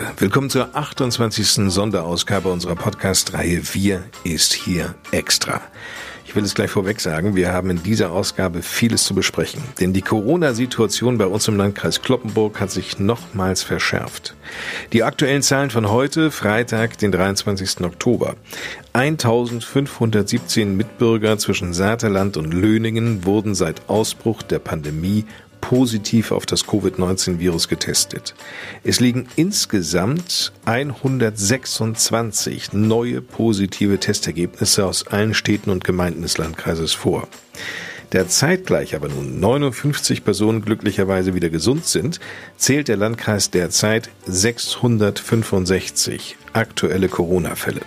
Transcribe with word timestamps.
Leute. 0.00 0.12
Willkommen 0.18 0.50
zur 0.50 0.74
28. 0.74 1.70
Sonderausgabe 1.70 2.48
unserer 2.48 2.74
Podcast-Reihe 2.74 3.62
Wir 3.72 4.04
ist 4.24 4.52
hier 4.52 4.94
extra. 5.12 5.60
Ich 6.24 6.36
will 6.36 6.44
es 6.44 6.54
gleich 6.54 6.70
vorweg 6.70 7.00
sagen, 7.00 7.34
wir 7.34 7.52
haben 7.52 7.70
in 7.70 7.82
dieser 7.82 8.12
Ausgabe 8.12 8.62
vieles 8.62 9.02
zu 9.04 9.14
besprechen, 9.14 9.62
denn 9.80 9.92
die 9.92 10.02
Corona-Situation 10.02 11.18
bei 11.18 11.26
uns 11.26 11.48
im 11.48 11.56
Landkreis 11.56 12.02
Kloppenburg 12.02 12.60
hat 12.60 12.70
sich 12.70 13.00
nochmals 13.00 13.62
verschärft. 13.62 14.36
Die 14.92 15.02
aktuellen 15.02 15.42
Zahlen 15.42 15.70
von 15.70 15.90
heute, 15.90 16.30
Freitag, 16.30 16.98
den 16.98 17.10
23. 17.10 17.80
Oktober. 17.80 18.36
1517 18.92 20.76
Mitbürger 20.76 21.36
zwischen 21.38 21.72
Saterland 21.72 22.36
und 22.36 22.54
Löningen 22.54 23.24
wurden 23.24 23.54
seit 23.54 23.88
Ausbruch 23.88 24.42
der 24.42 24.60
Pandemie 24.60 25.24
positiv 25.60 26.32
auf 26.32 26.46
das 26.46 26.66
Covid-19-Virus 26.66 27.68
getestet. 27.68 28.34
Es 28.84 29.00
liegen 29.00 29.28
insgesamt 29.36 30.52
126 30.64 32.72
neue 32.72 33.20
positive 33.20 33.98
Testergebnisse 33.98 34.86
aus 34.86 35.06
allen 35.06 35.34
Städten 35.34 35.70
und 35.70 35.84
Gemeinden 35.84 36.22
des 36.22 36.38
Landkreises 36.38 36.92
vor. 36.92 37.28
Der 38.12 38.28
zeitgleich 38.28 38.96
aber 38.96 39.08
nun 39.08 39.38
59 39.38 40.24
Personen 40.24 40.62
glücklicherweise 40.62 41.34
wieder 41.34 41.48
gesund 41.48 41.86
sind, 41.86 42.18
zählt 42.56 42.88
der 42.88 42.96
Landkreis 42.96 43.50
derzeit 43.50 44.10
665 44.26 46.36
aktuelle 46.52 47.08
Corona-Fälle. 47.08 47.82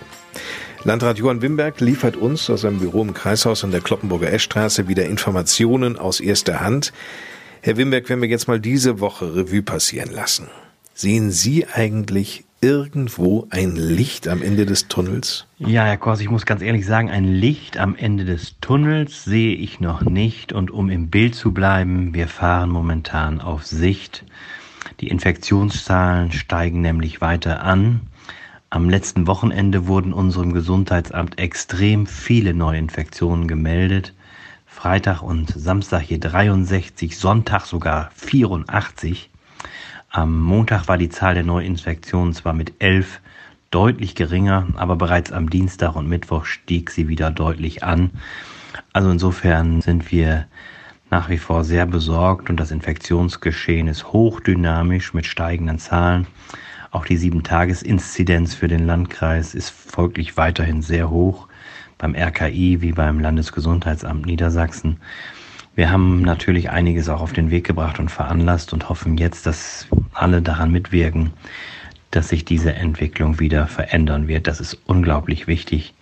Landrat 0.84 1.18
Johann 1.18 1.42
Wimberg 1.42 1.80
liefert 1.80 2.16
uns 2.16 2.48
aus 2.50 2.62
seinem 2.62 2.78
Büro 2.78 3.02
im 3.02 3.14
Kreishaus 3.14 3.64
an 3.64 3.70
der 3.70 3.80
Kloppenburger 3.80 4.32
Eschstraße 4.32 4.88
wieder 4.88 5.06
Informationen 5.06 5.98
aus 5.98 6.20
erster 6.20 6.60
Hand. 6.60 6.92
Herr 7.66 7.78
Wimberg, 7.78 8.10
wenn 8.10 8.20
wir 8.20 8.28
jetzt 8.28 8.46
mal 8.46 8.60
diese 8.60 9.00
Woche 9.00 9.36
Revue 9.36 9.62
passieren 9.62 10.12
lassen, 10.12 10.48
sehen 10.92 11.30
Sie 11.30 11.66
eigentlich 11.66 12.44
irgendwo 12.60 13.46
ein 13.48 13.74
Licht 13.74 14.28
am 14.28 14.42
Ende 14.42 14.66
des 14.66 14.88
Tunnels? 14.88 15.46
Ja, 15.58 15.86
Herr 15.86 15.96
Kors, 15.96 16.20
ich 16.20 16.28
muss 16.28 16.44
ganz 16.44 16.60
ehrlich 16.60 16.84
sagen, 16.84 17.08
ein 17.08 17.24
Licht 17.24 17.78
am 17.78 17.96
Ende 17.96 18.26
des 18.26 18.56
Tunnels 18.60 19.24
sehe 19.24 19.54
ich 19.54 19.80
noch 19.80 20.02
nicht. 20.02 20.52
Und 20.52 20.70
um 20.70 20.90
im 20.90 21.08
Bild 21.08 21.34
zu 21.34 21.52
bleiben, 21.52 22.12
wir 22.12 22.28
fahren 22.28 22.68
momentan 22.68 23.40
auf 23.40 23.64
Sicht. 23.64 24.26
Die 25.00 25.08
Infektionszahlen 25.08 26.32
steigen 26.32 26.82
nämlich 26.82 27.22
weiter 27.22 27.62
an. 27.62 28.02
Am 28.68 28.90
letzten 28.90 29.26
Wochenende 29.26 29.86
wurden 29.86 30.12
unserem 30.12 30.52
Gesundheitsamt 30.52 31.38
extrem 31.38 32.06
viele 32.06 32.52
Neuinfektionen 32.52 33.48
gemeldet. 33.48 34.12
Freitag 34.74 35.22
und 35.22 35.50
Samstag 35.56 36.00
hier 36.00 36.18
63, 36.18 37.16
Sonntag 37.16 37.64
sogar 37.64 38.10
84. 38.16 39.30
Am 40.10 40.42
Montag 40.42 40.88
war 40.88 40.98
die 40.98 41.08
Zahl 41.08 41.34
der 41.34 41.44
Neuinfektionen 41.44 42.34
zwar 42.34 42.52
mit 42.52 42.74
11 42.80 43.20
deutlich 43.70 44.14
geringer, 44.16 44.66
aber 44.74 44.96
bereits 44.96 45.32
am 45.32 45.48
Dienstag 45.48 45.94
und 45.94 46.08
Mittwoch 46.08 46.44
stieg 46.44 46.90
sie 46.90 47.08
wieder 47.08 47.30
deutlich 47.30 47.84
an. 47.84 48.10
Also 48.92 49.10
insofern 49.10 49.80
sind 49.80 50.10
wir 50.10 50.48
nach 51.08 51.30
wie 51.30 51.38
vor 51.38 51.62
sehr 51.64 51.86
besorgt 51.86 52.50
und 52.50 52.58
das 52.58 52.72
Infektionsgeschehen 52.72 53.86
ist 53.86 54.12
hochdynamisch 54.12 55.14
mit 55.14 55.24
steigenden 55.24 55.78
Zahlen. 55.78 56.26
Auch 56.90 57.06
die 57.06 57.16
7-Tages-Inzidenz 57.16 58.54
für 58.54 58.68
den 58.68 58.86
Landkreis 58.86 59.54
ist 59.54 59.70
folglich 59.70 60.36
weiterhin 60.36 60.82
sehr 60.82 61.10
hoch 61.10 61.48
beim 62.04 62.14
RKI 62.14 62.82
wie 62.82 62.92
beim 62.92 63.18
Landesgesundheitsamt 63.18 64.26
Niedersachsen. 64.26 64.98
Wir 65.74 65.90
haben 65.90 66.20
natürlich 66.20 66.68
einiges 66.68 67.08
auch 67.08 67.22
auf 67.22 67.32
den 67.32 67.50
Weg 67.50 67.66
gebracht 67.66 67.98
und 67.98 68.10
veranlasst 68.10 68.74
und 68.74 68.90
hoffen 68.90 69.16
jetzt, 69.16 69.46
dass 69.46 69.86
alle 70.12 70.42
daran 70.42 70.70
mitwirken, 70.70 71.32
dass 72.10 72.28
sich 72.28 72.44
diese 72.44 72.74
Entwicklung 72.74 73.40
wieder 73.40 73.66
verändern 73.68 74.28
wird. 74.28 74.48
Das 74.48 74.60
ist 74.60 74.76
unglaublich 74.84 75.46
wichtig, 75.46 75.94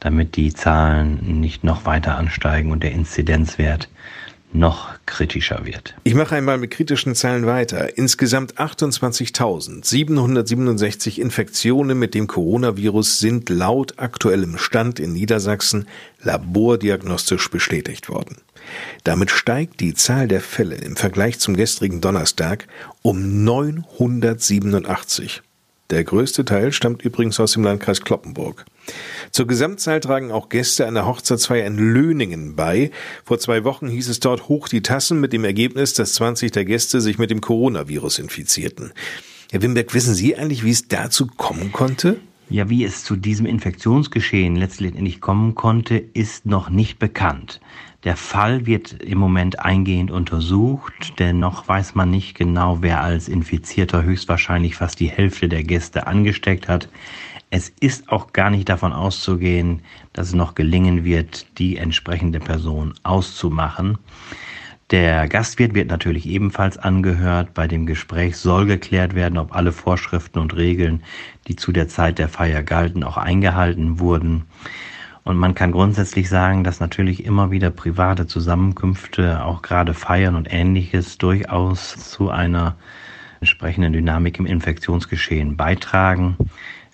damit 0.00 0.36
die 0.36 0.54
Zahlen 0.54 1.40
nicht 1.42 1.64
noch 1.64 1.84
weiter 1.84 2.16
ansteigen 2.16 2.72
und 2.72 2.82
der 2.82 2.92
Inzidenzwert 2.92 3.90
noch 4.54 4.90
kritischer 5.06 5.64
wird. 5.64 5.94
Ich 6.04 6.14
mache 6.14 6.36
einmal 6.36 6.58
mit 6.58 6.70
kritischen 6.70 7.14
Zahlen 7.14 7.46
weiter. 7.46 7.96
Insgesamt 7.96 8.58
28.767 8.58 11.18
Infektionen 11.18 11.98
mit 11.98 12.12
dem 12.14 12.26
Coronavirus 12.26 13.18
sind 13.18 13.48
laut 13.48 13.98
aktuellem 13.98 14.58
Stand 14.58 15.00
in 15.00 15.12
Niedersachsen 15.12 15.86
labordiagnostisch 16.22 17.50
bestätigt 17.50 18.08
worden. 18.08 18.36
Damit 19.04 19.30
steigt 19.30 19.78
die 19.80 19.94
Zahl 19.94 20.28
der 20.28 20.40
Fälle 20.40 20.76
im 20.76 20.96
Vergleich 20.96 21.38
zum 21.38 21.56
gestrigen 21.56 22.00
Donnerstag 22.00 22.66
um 23.02 23.44
987. 23.44 25.42
Der 25.90 26.04
größte 26.04 26.44
Teil 26.44 26.72
stammt 26.72 27.02
übrigens 27.02 27.38
aus 27.38 27.52
dem 27.52 27.64
Landkreis 27.64 28.00
Kloppenburg. 28.00 28.64
Zur 29.30 29.46
Gesamtzahl 29.46 30.00
tragen 30.00 30.32
auch 30.32 30.48
Gäste 30.48 30.86
einer 30.86 31.06
Hochzeitsfeier 31.06 31.66
in 31.66 31.76
Löningen 31.76 32.56
bei. 32.56 32.90
Vor 33.24 33.38
zwei 33.38 33.64
Wochen 33.64 33.88
hieß 33.88 34.08
es 34.08 34.20
dort 34.20 34.48
hoch 34.48 34.68
die 34.68 34.82
Tassen 34.82 35.20
mit 35.20 35.32
dem 35.32 35.44
Ergebnis, 35.44 35.94
dass 35.94 36.14
20 36.14 36.50
der 36.50 36.64
Gäste 36.64 37.00
sich 37.00 37.18
mit 37.18 37.30
dem 37.30 37.40
Coronavirus 37.40 38.18
infizierten. 38.18 38.92
Herr 39.50 39.62
Wimberg, 39.62 39.92
wissen 39.92 40.14
Sie 40.14 40.34
eigentlich, 40.36 40.64
wie 40.64 40.70
es 40.70 40.88
dazu 40.88 41.26
kommen 41.26 41.72
konnte? 41.72 42.18
Ja, 42.48 42.68
wie 42.68 42.84
es 42.84 43.04
zu 43.04 43.16
diesem 43.16 43.46
Infektionsgeschehen 43.46 44.56
letztendlich 44.56 45.20
kommen 45.20 45.54
konnte, 45.54 45.96
ist 45.96 46.46
noch 46.46 46.68
nicht 46.68 46.98
bekannt. 46.98 47.60
Der 48.04 48.16
Fall 48.16 48.66
wird 48.66 48.94
im 48.94 49.18
Moment 49.18 49.60
eingehend 49.60 50.10
untersucht, 50.10 51.20
denn 51.20 51.38
noch 51.38 51.68
weiß 51.68 51.94
man 51.94 52.10
nicht 52.10 52.36
genau, 52.36 52.78
wer 52.80 53.00
als 53.00 53.28
Infizierter 53.28 54.02
höchstwahrscheinlich 54.02 54.74
fast 54.74 54.98
die 54.98 55.08
Hälfte 55.08 55.48
der 55.48 55.62
Gäste 55.62 56.08
angesteckt 56.08 56.68
hat. 56.68 56.88
Es 57.50 57.68
ist 57.68 58.08
auch 58.08 58.32
gar 58.32 58.50
nicht 58.50 58.68
davon 58.68 58.92
auszugehen, 58.92 59.82
dass 60.12 60.28
es 60.28 60.34
noch 60.34 60.56
gelingen 60.56 61.04
wird, 61.04 61.46
die 61.58 61.76
entsprechende 61.76 62.40
Person 62.40 62.94
auszumachen. 63.04 63.98
Der 64.90 65.28
Gastwirt 65.28 65.74
wird 65.74 65.88
natürlich 65.88 66.26
ebenfalls 66.26 66.78
angehört. 66.78 67.54
Bei 67.54 67.68
dem 67.68 67.86
Gespräch 67.86 68.36
soll 68.36 68.66
geklärt 68.66 69.14
werden, 69.14 69.38
ob 69.38 69.54
alle 69.54 69.70
Vorschriften 69.70 70.38
und 70.38 70.56
Regeln, 70.56 71.02
die 71.46 71.54
zu 71.56 71.70
der 71.70 71.88
Zeit 71.88 72.18
der 72.18 72.28
Feier 72.28 72.62
galten, 72.62 73.04
auch 73.04 73.16
eingehalten 73.16 74.00
wurden. 74.00 74.44
Und 75.24 75.36
man 75.36 75.54
kann 75.54 75.70
grundsätzlich 75.70 76.28
sagen, 76.28 76.64
dass 76.64 76.80
natürlich 76.80 77.24
immer 77.24 77.50
wieder 77.50 77.70
private 77.70 78.26
Zusammenkünfte, 78.26 79.44
auch 79.44 79.62
gerade 79.62 79.94
Feiern 79.94 80.34
und 80.34 80.52
ähnliches, 80.52 81.18
durchaus 81.18 82.10
zu 82.10 82.30
einer 82.30 82.76
entsprechenden 83.40 83.92
Dynamik 83.92 84.38
im 84.38 84.46
Infektionsgeschehen 84.46 85.56
beitragen. 85.56 86.36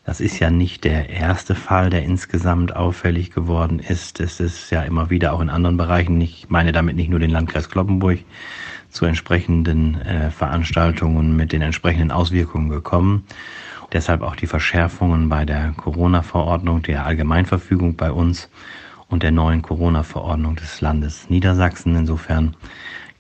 Das 0.05 0.21
ist 0.21 0.39
ja 0.39 0.51
nicht 0.51 0.85
der 0.85 1.11
erste 1.11 1.55
Fall, 1.55 1.91
der 1.91 2.03
insgesamt 2.03 2.75
auffällig 2.75 3.31
geworden 3.31 3.79
ist. 3.79 4.21
Es 4.21 4.41
ist 4.41 4.71
ja 4.71 4.83
immer 4.83 5.11
wieder 5.11 5.35
auch 5.35 5.41
in 5.41 5.51
anderen 5.51 5.77
Bereichen, 5.77 6.21
ich 6.21 6.47
meine 6.49 6.73
damit 6.73 6.97
nicht 6.97 7.11
nur 7.11 7.21
den 7.21 7.31
Landkreis 7.31 7.69
Kloppenburg, 7.69 8.21
zu 8.91 9.05
entsprechenden 9.05 10.01
äh, 10.01 10.31
Veranstaltungen 10.31 11.37
mit 11.37 11.53
den 11.53 11.61
entsprechenden 11.61 12.11
Auswirkungen 12.11 12.71
gekommen. 12.71 13.25
Deshalb 13.93 14.23
auch 14.23 14.37
die 14.37 14.47
Verschärfungen 14.47 15.29
bei 15.29 15.45
der 15.45 15.73
Corona-Verordnung, 15.77 16.83
der 16.83 17.07
Allgemeinverfügung 17.07 17.97
bei 17.97 18.13
uns 18.13 18.51
und 19.09 19.23
der 19.23 19.33
neuen 19.33 19.63
Corona-Verordnung 19.63 20.57
des 20.57 20.81
Landes 20.81 21.31
Niedersachsen. 21.31 21.97
Insofern 21.97 22.55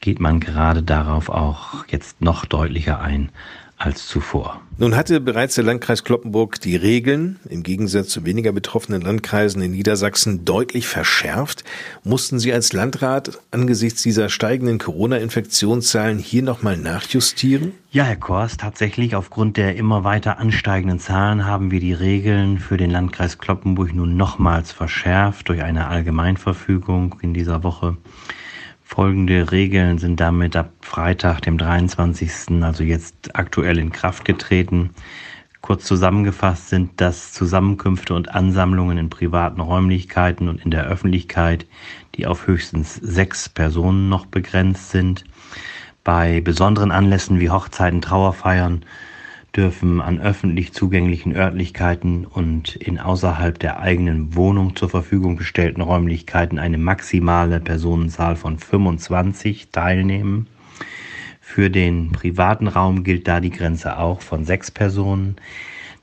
geht 0.01 0.21
man 0.21 0.41
gerade 0.41 0.83
darauf 0.83 1.31
auch 1.31 1.87
jetzt 1.89 2.21
noch 2.21 2.45
deutlicher 2.45 3.01
ein 3.01 3.31
als 3.79 4.07
zuvor. 4.07 4.61
Nun 4.77 4.97
hatte 4.97 5.21
bereits 5.21 5.55
der 5.55 5.65
Landkreis 5.65 6.05
Kloppenburg 6.05 6.61
die 6.61 6.77
Regeln 6.77 7.39
im 7.49 7.63
Gegensatz 7.63 8.09
zu 8.09 8.25
weniger 8.25 8.53
betroffenen 8.53 9.03
Landkreisen 9.03 9.63
in 9.63 9.73
Niedersachsen 9.73 10.45
deutlich 10.45 10.87
verschärft. 10.87 11.65
Mussten 12.05 12.39
Sie 12.39 12.53
als 12.53 12.73
Landrat 12.73 13.41
angesichts 13.51 14.03
dieser 14.03 14.29
steigenden 14.29 14.79
Corona-Infektionszahlen 14.79 16.19
hier 16.19 16.43
nochmal 16.43 16.77
nachjustieren? 16.77 17.73
Ja, 17.91 18.05
Herr 18.05 18.17
Kors, 18.17 18.57
tatsächlich 18.57 19.15
aufgrund 19.15 19.57
der 19.57 19.77
immer 19.77 20.05
weiter 20.05 20.39
ansteigenden 20.39 21.01
Zahlen 21.01 21.47
haben 21.47 21.71
wir 21.71 21.81
die 21.81 21.95
Regeln 21.95 22.59
für 22.59 22.77
den 22.77 22.91
Landkreis 22.91 23.39
Kloppenburg 23.39 23.95
nun 23.95 24.17
nochmals 24.17 24.73
verschärft 24.73 25.49
durch 25.49 25.63
eine 25.63 25.89
Allgemeinverfügung 25.89 27.17
in 27.23 27.33
dieser 27.33 27.63
Woche. 27.63 27.97
Folgende 28.91 29.53
Regeln 29.53 29.99
sind 29.99 30.19
damit 30.19 30.57
ab 30.57 30.73
Freitag, 30.81 31.43
dem 31.43 31.59
23., 31.59 32.63
also 32.63 32.83
jetzt 32.83 33.37
aktuell 33.37 33.79
in 33.79 33.93
Kraft 33.93 34.25
getreten. 34.25 34.95
Kurz 35.61 35.85
zusammengefasst 35.85 36.71
sind 36.71 36.93
das 36.97 37.35
Zusammenkünfte 37.35 38.15
und 38.15 38.35
Ansammlungen 38.35 38.97
in 38.97 39.11
privaten 39.11 39.61
Räumlichkeiten 39.61 40.49
und 40.49 40.65
in 40.65 40.71
der 40.71 40.87
Öffentlichkeit, 40.87 41.67
die 42.15 42.27
auf 42.27 42.47
höchstens 42.47 42.95
sechs 42.95 43.51
Personen 43.51 44.09
noch 44.09 44.25
begrenzt 44.25 44.91
sind. 44.91 45.25
Bei 46.03 46.41
besonderen 46.41 46.91
Anlässen 46.91 47.41
wie 47.41 47.51
Hochzeiten, 47.51 48.01
Trauerfeiern 48.01 48.87
dürfen 49.57 50.01
an 50.01 50.21
öffentlich 50.21 50.73
zugänglichen 50.73 51.35
Örtlichkeiten 51.35 52.25
und 52.25 52.77
in 52.77 52.99
außerhalb 52.99 53.59
der 53.59 53.81
eigenen 53.81 54.35
Wohnung 54.35 54.77
zur 54.77 54.89
Verfügung 54.89 55.37
gestellten 55.37 55.81
Räumlichkeiten 55.81 56.59
eine 56.59 56.79
maximale 56.79 57.61
Personenzahl 57.61 58.37
von 58.37 58.59
25 58.59 59.71
teilnehmen. 59.71 60.47
Für 61.41 61.71
den 61.71 62.13
privaten 62.13 62.69
Raum 62.69 63.05
gilt 63.05 63.27
da 63.27 63.41
die 63.41 63.51
Grenze 63.51 63.99
auch 63.99 64.21
von 64.21 64.45
sechs 64.45 64.71
Personen. 64.71 65.37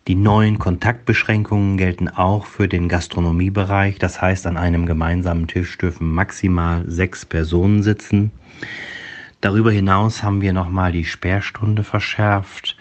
Die 0.08 0.16
neuen 0.16 0.60
Kontaktbeschränkungen 0.60 1.78
gelten 1.78 2.10
auch 2.10 2.46
für 2.46 2.68
den 2.68 2.90
Gastronomiebereich. 2.90 3.98
Das 3.98 4.22
heißt, 4.22 4.46
an 4.48 4.58
einem 4.58 4.86
gemeinsamen 4.86 5.48
Tisch 5.48 5.78
dürfen 5.78 6.12
maximal 6.12 6.84
sechs 6.88 7.26
Personen 7.26 7.84
sitzen. 7.84 8.32
Darüber 9.42 9.72
hinaus 9.72 10.24
haben 10.24 10.42
wir 10.42 10.54
nochmal 10.54 10.92
die 10.92 11.06
Sperrstunde 11.06 11.84
verschärft. 11.84 12.76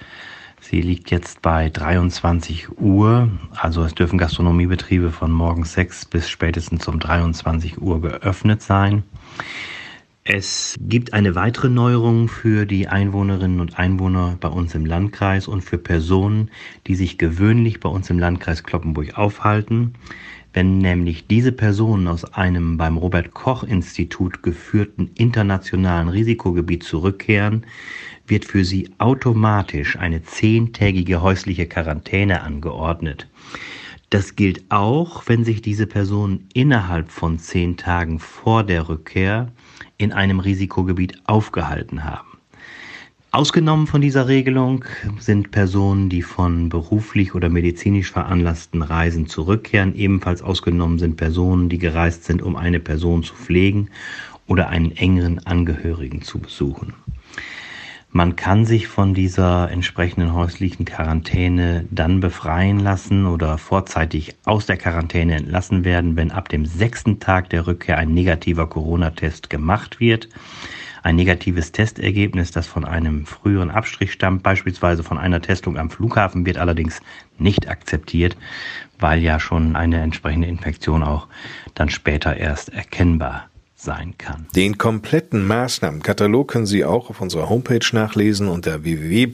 Sie 0.70 0.80
liegt 0.80 1.10
jetzt 1.10 1.42
bei 1.42 1.68
23 1.68 2.78
Uhr. 2.80 3.28
Also 3.54 3.82
es 3.82 3.94
dürfen 3.94 4.16
Gastronomiebetriebe 4.16 5.10
von 5.10 5.30
morgens 5.30 5.74
6 5.74 6.06
bis 6.06 6.30
spätestens 6.30 6.88
um 6.88 6.98
23 6.98 7.82
Uhr 7.82 8.00
geöffnet 8.00 8.62
sein. 8.62 9.02
Es 10.24 10.74
gibt 10.80 11.12
eine 11.12 11.34
weitere 11.34 11.68
Neuerung 11.68 12.28
für 12.28 12.64
die 12.64 12.88
Einwohnerinnen 12.88 13.60
und 13.60 13.78
Einwohner 13.78 14.38
bei 14.40 14.48
uns 14.48 14.74
im 14.74 14.86
Landkreis 14.86 15.48
und 15.48 15.60
für 15.60 15.76
Personen, 15.76 16.50
die 16.86 16.94
sich 16.94 17.18
gewöhnlich 17.18 17.78
bei 17.80 17.90
uns 17.90 18.08
im 18.08 18.18
Landkreis 18.18 18.64
Kloppenburg 18.64 19.18
aufhalten. 19.18 19.92
Wenn 20.54 20.78
nämlich 20.78 21.26
diese 21.26 21.50
Personen 21.50 22.06
aus 22.06 22.24
einem 22.32 22.76
beim 22.76 22.96
Robert 22.96 23.34
Koch 23.34 23.64
Institut 23.64 24.44
geführten 24.44 25.10
internationalen 25.16 26.08
Risikogebiet 26.08 26.84
zurückkehren, 26.84 27.66
wird 28.28 28.44
für 28.44 28.64
sie 28.64 28.88
automatisch 28.98 29.98
eine 29.98 30.22
zehntägige 30.22 31.22
häusliche 31.22 31.66
Quarantäne 31.66 32.42
angeordnet. 32.42 33.28
Das 34.10 34.36
gilt 34.36 34.70
auch, 34.70 35.24
wenn 35.26 35.44
sich 35.44 35.60
diese 35.60 35.88
Personen 35.88 36.48
innerhalb 36.54 37.10
von 37.10 37.40
zehn 37.40 37.76
Tagen 37.76 38.20
vor 38.20 38.62
der 38.62 38.88
Rückkehr 38.88 39.50
in 39.98 40.12
einem 40.12 40.38
Risikogebiet 40.38 41.20
aufgehalten 41.24 42.04
haben. 42.04 42.33
Ausgenommen 43.34 43.88
von 43.88 44.00
dieser 44.00 44.28
Regelung 44.28 44.84
sind 45.18 45.50
Personen, 45.50 46.08
die 46.08 46.22
von 46.22 46.68
beruflich 46.68 47.34
oder 47.34 47.48
medizinisch 47.48 48.12
veranlassten 48.12 48.80
Reisen 48.80 49.26
zurückkehren. 49.26 49.96
Ebenfalls 49.96 50.40
ausgenommen 50.40 51.00
sind 51.00 51.16
Personen, 51.16 51.68
die 51.68 51.78
gereist 51.78 52.22
sind, 52.22 52.42
um 52.42 52.54
eine 52.54 52.78
Person 52.78 53.24
zu 53.24 53.34
pflegen 53.34 53.90
oder 54.46 54.68
einen 54.68 54.92
engeren 54.92 55.44
Angehörigen 55.44 56.22
zu 56.22 56.38
besuchen. 56.38 56.94
Man 58.12 58.36
kann 58.36 58.66
sich 58.66 58.86
von 58.86 59.14
dieser 59.14 59.68
entsprechenden 59.68 60.32
häuslichen 60.32 60.84
Quarantäne 60.84 61.86
dann 61.90 62.20
befreien 62.20 62.78
lassen 62.78 63.26
oder 63.26 63.58
vorzeitig 63.58 64.36
aus 64.44 64.66
der 64.66 64.76
Quarantäne 64.76 65.34
entlassen 65.34 65.84
werden, 65.84 66.14
wenn 66.14 66.30
ab 66.30 66.48
dem 66.50 66.66
sechsten 66.66 67.18
Tag 67.18 67.50
der 67.50 67.66
Rückkehr 67.66 67.98
ein 67.98 68.14
negativer 68.14 68.68
Corona-Test 68.68 69.50
gemacht 69.50 69.98
wird. 69.98 70.28
Ein 71.04 71.16
negatives 71.16 71.70
Testergebnis, 71.70 72.50
das 72.50 72.66
von 72.66 72.86
einem 72.86 73.26
früheren 73.26 73.70
Abstrich 73.70 74.10
stammt, 74.10 74.42
beispielsweise 74.42 75.02
von 75.02 75.18
einer 75.18 75.42
Testung 75.42 75.76
am 75.76 75.90
Flughafen, 75.90 76.46
wird 76.46 76.56
allerdings 76.56 77.02
nicht 77.38 77.68
akzeptiert, 77.68 78.38
weil 78.98 79.20
ja 79.20 79.38
schon 79.38 79.76
eine 79.76 80.00
entsprechende 80.00 80.48
Infektion 80.48 81.02
auch 81.02 81.28
dann 81.74 81.90
später 81.90 82.38
erst 82.38 82.70
erkennbar 82.70 83.50
sein 83.76 84.14
kann. 84.16 84.46
Den 84.56 84.78
kompletten 84.78 85.46
Maßnahmenkatalog 85.46 86.48
können 86.48 86.64
Sie 86.64 86.86
auch 86.86 87.10
auf 87.10 87.20
unserer 87.20 87.50
Homepage 87.50 87.86
nachlesen 87.92 88.48
unter 88.48 88.82
www.lkclp.de 88.84 89.26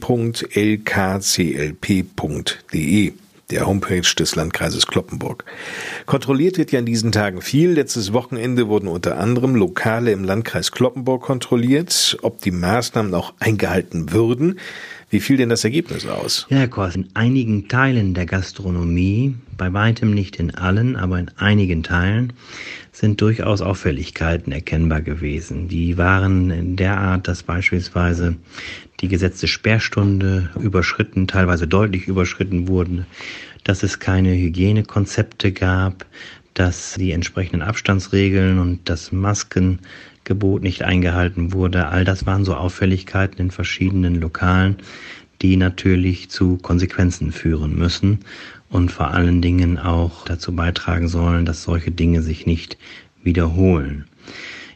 der 3.51 3.67
Homepage 3.67 4.15
des 4.19 4.37
Landkreises 4.37 4.87
Kloppenburg. 4.87 5.45
Kontrolliert 6.07 6.59
wird 6.59 6.73
ja 6.73 6.79
in 6.79 6.87
diesen 6.87 7.13
Tagen 7.13 7.43
viel. 7.43 7.73
Letztes 7.73 8.13
Wochenende 8.13 8.69
wurden 8.69 8.89
unter 8.89 9.19
anderem 9.19 9.55
Lokale 9.55 10.13
im 10.13 10.25
Landkreis 10.25 10.73
Kloppenburg 10.73 11.23
kontrolliert, 11.23 12.19
ob 12.23 12.41
die 12.41 12.51
Maßnahmen 12.51 13.15
auch 13.15 13.35
eingehalten 13.39 14.13
würden. 14.13 14.59
Wie 15.11 15.19
fiel 15.19 15.37
denn 15.39 15.49
das 15.49 15.65
Ergebnis 15.65 16.07
aus? 16.07 16.47
Ja, 16.51 16.59
Herr 16.59 16.69
Kors, 16.69 16.95
in 16.95 17.09
einigen 17.15 17.67
Teilen 17.67 18.15
der 18.15 18.27
Gastronomie, 18.27 19.35
bei 19.57 19.73
weitem 19.73 20.15
nicht 20.15 20.37
in 20.37 20.55
allen, 20.55 20.95
aber 20.95 21.19
in 21.19 21.33
einigen 21.37 21.83
Teilen, 21.83 22.33
sind 22.93 23.21
durchaus 23.21 23.61
Auffälligkeiten 23.61 24.53
erkennbar 24.53 25.01
gewesen. 25.01 25.67
Die 25.67 25.99
waren 25.99 26.53
in 26.53 26.77
der 26.77 26.97
Art, 26.97 27.27
dass 27.27 27.43
beispielsweise 27.43 28.37
die 29.01 29.09
gesetzte 29.09 29.49
Sperrstunde 29.49 30.51
überschritten, 30.61 31.27
teilweise 31.27 31.67
deutlich 31.67 32.07
überschritten 32.07 32.69
wurden, 32.69 33.05
dass 33.65 33.83
es 33.83 33.99
keine 33.99 34.33
Hygienekonzepte 34.33 35.51
gab, 35.51 36.07
dass 36.55 36.95
die 36.95 37.11
entsprechenden 37.11 37.63
Abstandsregeln 37.63 38.61
und 38.61 38.89
das 38.89 39.11
Maskengebot 40.31 40.63
nicht 40.63 40.83
eingehalten 40.83 41.53
wurde. 41.53 41.89
All 41.89 42.05
das 42.05 42.25
waren 42.25 42.45
so 42.45 42.55
Auffälligkeiten 42.55 43.41
in 43.41 43.51
verschiedenen 43.51 44.21
Lokalen, 44.21 44.77
die 45.43 45.57
natürlich 45.57 46.31
zu 46.31 46.57
Konsequenzen 46.59 47.33
führen 47.33 47.77
müssen 47.77 48.21
und 48.69 48.93
vor 48.93 49.11
allen 49.11 49.43
Dingen 49.43 49.79
auch 49.79 50.25
dazu 50.25 50.55
beitragen 50.55 51.09
sollen, 51.09 51.45
dass 51.45 51.65
solche 51.65 51.91
Dinge 51.91 52.23
sich 52.23 52.47
nicht 52.47 52.79
wiederholen. 53.25 54.05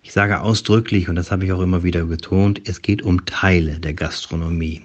Ich 0.03 0.13
sage 0.13 0.41
ausdrücklich, 0.41 1.09
und 1.09 1.15
das 1.17 1.31
habe 1.31 1.45
ich 1.45 1.53
auch 1.53 1.63
immer 1.63 1.83
wieder 1.83 2.05
betont, 2.05 2.61
es 2.69 2.83
geht 2.83 3.03
um 3.03 3.25
Teile 3.25 3.79
der 3.79 3.95
Gastronomie. 3.95 4.83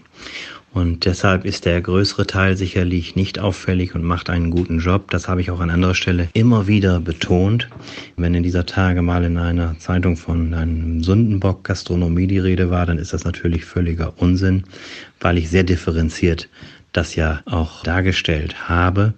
Und 0.71 1.05
deshalb 1.05 1.45
ist 1.45 1.65
der 1.65 1.81
größere 1.81 2.27
Teil 2.27 2.55
sicherlich 2.55 3.15
nicht 3.15 3.39
auffällig 3.39 3.95
und 3.95 4.03
macht 4.03 4.29
einen 4.29 4.51
guten 4.51 4.79
Job. 4.79 5.09
Das 5.09 5.27
habe 5.27 5.41
ich 5.41 5.49
auch 5.49 5.59
an 5.59 5.71
anderer 5.71 5.95
Stelle 5.95 6.29
immer 6.33 6.67
wieder 6.67 6.99
betont. 6.99 7.67
Wenn 8.17 8.35
in 8.35 8.43
dieser 8.43 8.65
Tage 8.65 9.01
mal 9.01 9.23
in 9.23 9.37
einer 9.37 9.77
Zeitung 9.79 10.15
von 10.15 10.53
einem 10.53 11.03
Sundenbock 11.03 11.63
Gastronomie 11.63 12.27
die 12.27 12.39
Rede 12.39 12.69
war, 12.69 12.85
dann 12.85 12.99
ist 12.99 13.13
das 13.13 13.23
natürlich 13.23 13.65
völliger 13.65 14.13
Unsinn, 14.17 14.63
weil 15.19 15.37
ich 15.37 15.49
sehr 15.49 15.63
differenziert 15.63 16.47
das 16.91 17.15
ja 17.15 17.41
auch 17.45 17.83
dargestellt 17.83 18.67
habe. 18.67 19.13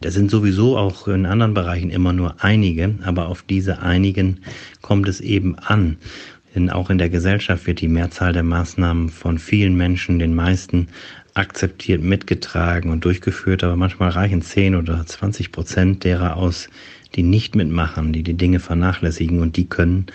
Das 0.00 0.14
sind 0.14 0.30
sowieso 0.30 0.76
auch 0.76 1.06
in 1.08 1.26
anderen 1.26 1.54
Bereichen 1.54 1.90
immer 1.90 2.12
nur 2.12 2.36
einige, 2.42 2.96
aber 3.04 3.28
auf 3.28 3.42
diese 3.42 3.80
einigen 3.80 4.40
kommt 4.82 5.08
es 5.08 5.20
eben 5.20 5.56
an. 5.58 5.96
Denn 6.54 6.70
auch 6.70 6.90
in 6.90 6.98
der 6.98 7.08
Gesellschaft 7.08 7.66
wird 7.66 7.80
die 7.80 7.88
Mehrzahl 7.88 8.32
der 8.32 8.42
Maßnahmen 8.42 9.08
von 9.08 9.38
vielen 9.38 9.76
Menschen, 9.76 10.18
den 10.18 10.34
meisten, 10.34 10.88
akzeptiert, 11.34 12.00
mitgetragen 12.00 12.90
und 12.90 13.04
durchgeführt, 13.04 13.64
aber 13.64 13.74
manchmal 13.74 14.10
reichen 14.10 14.40
10 14.40 14.76
oder 14.76 15.04
20 15.04 15.50
Prozent 15.50 16.04
derer 16.04 16.36
aus, 16.36 16.68
die 17.16 17.24
nicht 17.24 17.56
mitmachen, 17.56 18.12
die 18.12 18.22
die 18.22 18.34
Dinge 18.34 18.60
vernachlässigen 18.60 19.40
und 19.40 19.56
die 19.56 19.66
können 19.66 20.06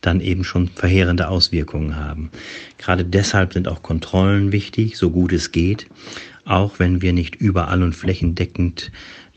dann 0.00 0.20
eben 0.20 0.42
schon 0.42 0.68
verheerende 0.68 1.28
Auswirkungen 1.28 1.96
haben. 1.96 2.30
Gerade 2.78 3.04
deshalb 3.04 3.52
sind 3.52 3.68
auch 3.68 3.82
Kontrollen 3.82 4.50
wichtig, 4.50 4.96
so 4.96 5.10
gut 5.10 5.32
es 5.32 5.52
geht 5.52 5.86
auch 6.44 6.78
wenn 6.78 7.02
wir 7.02 7.12
nicht 7.12 7.36
überall 7.36 7.82
und 7.82 7.94
flächendeckend 7.94 8.92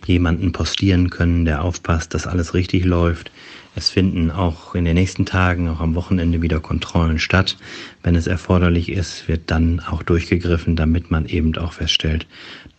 jemanden 0.05 0.51
postieren 0.51 1.09
können, 1.09 1.45
der 1.45 1.63
aufpasst, 1.63 2.13
dass 2.13 2.27
alles 2.27 2.53
richtig 2.53 2.85
läuft. 2.85 3.31
Es 3.77 3.89
finden 3.89 4.31
auch 4.31 4.73
in 4.73 4.85
den 4.85 4.95
nächsten 4.95 5.27
Tagen, 5.27 5.69
auch 5.69 5.81
am 5.81 5.93
Wochenende 5.93 6.41
wieder 6.41 6.59
Kontrollen 6.59 7.19
statt. 7.19 7.57
Wenn 8.01 8.15
es 8.15 8.25
erforderlich 8.25 8.89
ist, 8.89 9.27
wird 9.27 9.51
dann 9.51 9.81
auch 9.81 10.01
durchgegriffen, 10.01 10.75
damit 10.75 11.11
man 11.11 11.27
eben 11.27 11.55
auch 11.57 11.73
feststellt, 11.73 12.25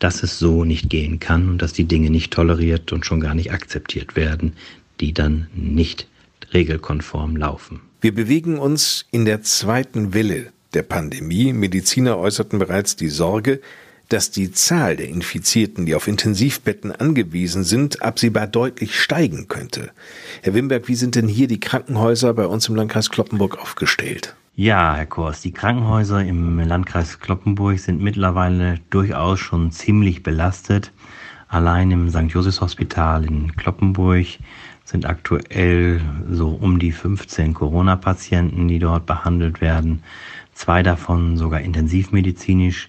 dass 0.01 0.25
es 0.25 0.41
so 0.41 0.65
nicht 0.65 0.91
gehen 0.91 1.21
kann 1.21 1.51
und 1.51 1.63
dass 1.63 1.73
die 1.73 1.85
Dinge 1.85 2.11
nicht 2.11 2.33
toleriert 2.33 2.93
und 2.93 3.07
schon 3.07 3.21
gar 3.21 3.37
nicht 3.37 3.53
akzeptiert 3.53 4.17
werden, 4.17 4.55
die 4.99 5.13
dann 5.13 5.47
nicht 5.55 6.09
regelkonform 6.53 7.37
laufen. 7.37 7.79
Wir 8.01 8.13
bewegen 8.13 8.59
uns 8.59 9.07
in 9.13 9.25
der 9.25 9.43
zweiten 9.43 10.15
Welle 10.15 10.49
der 10.75 10.83
Pandemie. 10.83 11.53
Mediziner 11.53 12.19
äußerten 12.19 12.59
bereits 12.59 12.97
die 12.97 13.09
Sorge, 13.09 13.61
dass 14.09 14.31
die 14.31 14.53
Zahl 14.53 14.97
der 14.97 15.09
Infizierten, 15.09 15.87
die 15.87 15.95
auf 15.95 16.09
Intensivbetten 16.09 16.93
angewiesen 16.93 17.65
sind, 17.65 18.03
absehbar 18.03 18.47
deutlich 18.47 18.99
steigen 18.99 19.49
könnte. 19.49 19.91
Herr 20.43 20.55
Wimberg, 20.55 20.89
wie 20.89 20.95
sind 20.95 21.15
denn 21.15 21.29
hier 21.29 21.49
die 21.49 21.61
Krankenhäuser 21.61 22.33
bei 22.35 22.47
uns 22.47 22.69
im 22.69 22.75
Landkreis 22.75 23.11
Kloppenburg 23.11 23.59
aufgestellt? 23.59 24.35
Ja, 24.55 24.97
Herr 24.97 25.07
Kors, 25.07 25.43
die 25.43 25.53
Krankenhäuser 25.53 26.25
im 26.25 26.59
Landkreis 26.59 27.21
Kloppenburg 27.21 27.79
sind 27.79 28.03
mittlerweile 28.03 28.81
durchaus 28.91 29.39
schon 29.39 29.71
ziemlich 29.71 30.23
belastet. 30.23 30.91
Allein 31.47 31.91
im 31.91 32.11
St. 32.11 32.27
Josephs 32.29 32.61
Hospital 32.61 33.25
in 33.25 33.55
Kloppenburg 33.57 34.27
sind 34.85 35.07
aktuell 35.07 36.01
so 36.31 36.49
um 36.49 36.79
die 36.79 36.93
15 36.93 37.55
Corona-Patienten, 37.55 38.69
die 38.69 38.79
dort 38.79 39.07
behandelt 39.07 39.61
werden. 39.61 40.03
Zwei 40.55 40.83
davon 40.83 41.37
sogar 41.37 41.61
intensivmedizinisch. 41.61 42.89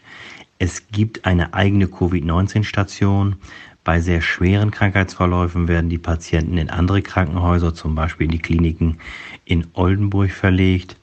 Es 0.61 0.89
gibt 0.89 1.25
eine 1.25 1.53
eigene 1.53 1.87
Covid-19-Station. 1.87 3.37
Bei 3.85 4.01
sehr 4.01 4.21
schweren 4.21 4.71
Krankheitsverläufen 4.71 5.69
werden 5.69 5.89
die 5.89 5.97
Patienten 5.97 6.57
in 6.57 6.69
andere 6.69 7.01
Krankenhäuser, 7.01 7.73
zum 7.73 7.95
Beispiel 7.95 8.25
in 8.25 8.31
die 8.31 8.39
Kliniken 8.39 8.97
in 9.45 9.67
Oldenburg 9.71 10.31
verlegt. 10.31 10.97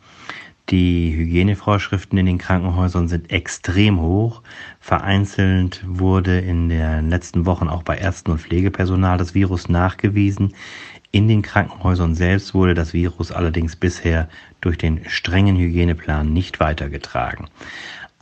Die 0.68 1.14
Hygienevorschriften 1.16 2.18
in 2.18 2.26
den 2.26 2.36
Krankenhäusern 2.36 3.08
sind 3.08 3.30
extrem 3.30 3.98
hoch. 3.98 4.42
Vereinzelt 4.78 5.82
wurde 5.86 6.38
in 6.38 6.68
den 6.68 7.08
letzten 7.08 7.46
Wochen 7.46 7.68
auch 7.68 7.82
bei 7.82 7.96
Ärzten 7.96 8.32
und 8.32 8.42
Pflegepersonal 8.42 9.16
das 9.16 9.32
Virus 9.32 9.70
nachgewiesen. 9.70 10.52
In 11.12 11.28
den 11.28 11.40
Krankenhäusern 11.40 12.14
selbst 12.14 12.52
wurde 12.52 12.75
das 12.75 12.92
Virus 12.92 13.32
allerdings 13.32 13.75
bisher 13.75 14.28
durch 14.60 14.76
den 14.76 15.08
strengen 15.08 15.56
Hygieneplan 15.56 16.30
nicht 16.30 16.60
weitergetragen. 16.60 17.46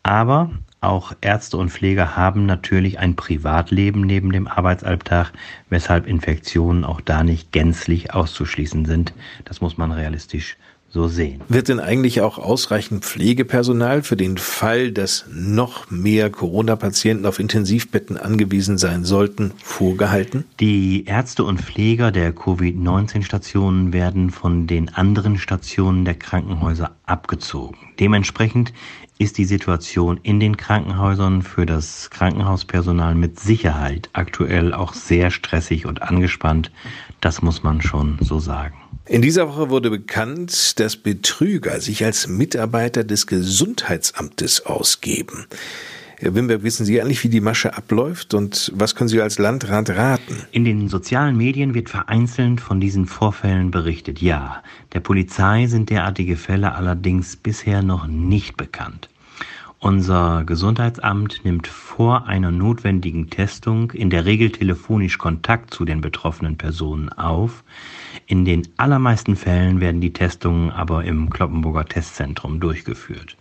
Aber 0.04 0.50
auch 0.84 1.12
Ärzte 1.20 1.56
und 1.56 1.70
Pfleger 1.70 2.16
haben 2.16 2.46
natürlich 2.46 2.98
ein 2.98 3.16
Privatleben 3.16 4.02
neben 4.02 4.32
dem 4.32 4.46
Arbeitsalltag, 4.46 5.32
weshalb 5.70 6.06
Infektionen 6.06 6.84
auch 6.84 7.00
da 7.00 7.24
nicht 7.24 7.52
gänzlich 7.52 8.14
auszuschließen 8.14 8.84
sind. 8.84 9.14
Das 9.44 9.60
muss 9.60 9.76
man 9.76 9.92
realistisch 9.92 10.56
so 10.94 11.08
sehen. 11.08 11.40
Wird 11.48 11.68
denn 11.68 11.80
eigentlich 11.80 12.20
auch 12.20 12.38
ausreichend 12.38 13.04
Pflegepersonal 13.04 14.04
für 14.04 14.16
den 14.16 14.38
Fall, 14.38 14.92
dass 14.92 15.26
noch 15.28 15.90
mehr 15.90 16.30
Corona-Patienten 16.30 17.26
auf 17.26 17.40
Intensivbetten 17.40 18.16
angewiesen 18.16 18.78
sein 18.78 19.04
sollten, 19.04 19.52
vorgehalten? 19.62 20.44
Die 20.60 21.04
Ärzte 21.04 21.42
und 21.42 21.60
Pfleger 21.60 22.12
der 22.12 22.32
Covid-19-Stationen 22.32 23.92
werden 23.92 24.30
von 24.30 24.68
den 24.68 24.88
anderen 24.88 25.36
Stationen 25.36 26.04
der 26.04 26.14
Krankenhäuser 26.14 26.94
abgezogen. 27.06 27.76
Dementsprechend 27.98 28.72
ist 29.18 29.36
die 29.38 29.46
Situation 29.46 30.20
in 30.22 30.38
den 30.38 30.56
Krankenhäusern 30.56 31.42
für 31.42 31.66
das 31.66 32.08
Krankenhauspersonal 32.10 33.16
mit 33.16 33.40
Sicherheit 33.40 34.10
aktuell 34.12 34.72
auch 34.72 34.92
sehr 34.92 35.32
stressig 35.32 35.86
und 35.86 36.02
angespannt. 36.02 36.70
Das 37.20 37.42
muss 37.42 37.64
man 37.64 37.82
schon 37.82 38.18
so 38.20 38.38
sagen. 38.38 38.83
In 39.06 39.20
dieser 39.20 39.48
Woche 39.48 39.68
wurde 39.68 39.90
bekannt, 39.90 40.80
dass 40.80 40.96
Betrüger 40.96 41.78
sich 41.82 42.02
als 42.06 42.26
Mitarbeiter 42.26 43.04
des 43.04 43.26
Gesundheitsamtes 43.26 44.64
ausgeben. 44.64 45.44
Herr 46.16 46.34
Wimberg, 46.34 46.62
wissen 46.62 46.86
Sie 46.86 46.98
eigentlich, 47.02 47.22
wie 47.22 47.28
die 47.28 47.42
Masche 47.42 47.76
abläuft 47.76 48.32
und 48.32 48.72
was 48.74 48.94
können 48.94 49.08
Sie 49.08 49.20
als 49.20 49.36
Landrat 49.36 49.90
raten? 49.90 50.44
In 50.52 50.64
den 50.64 50.88
sozialen 50.88 51.36
Medien 51.36 51.74
wird 51.74 51.90
vereinzelt 51.90 52.62
von 52.62 52.80
diesen 52.80 53.04
Vorfällen 53.04 53.70
berichtet. 53.70 54.22
Ja, 54.22 54.62
der 54.94 55.00
Polizei 55.00 55.66
sind 55.66 55.90
derartige 55.90 56.36
Fälle 56.36 56.74
allerdings 56.74 57.36
bisher 57.36 57.82
noch 57.82 58.06
nicht 58.06 58.56
bekannt. 58.56 59.10
Unser 59.80 60.44
Gesundheitsamt 60.46 61.44
nimmt 61.44 61.66
vor 61.66 62.26
einer 62.26 62.50
notwendigen 62.50 63.28
Testung 63.28 63.90
in 63.90 64.08
der 64.08 64.24
Regel 64.24 64.50
telefonisch 64.50 65.18
Kontakt 65.18 65.74
zu 65.74 65.84
den 65.84 66.00
betroffenen 66.00 66.56
Personen 66.56 67.10
auf. 67.10 67.64
In 68.26 68.44
den 68.44 68.66
allermeisten 68.76 69.36
Fällen 69.36 69.80
werden 69.80 70.00
die 70.00 70.12
Testungen 70.12 70.70
aber 70.70 71.04
im 71.04 71.30
Kloppenburger 71.30 71.84
Testzentrum 71.84 72.60
durchgeführt. 72.60 73.36